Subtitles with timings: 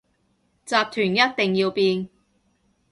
[0.03, 0.07] 集團
[1.15, 2.09] 一定要變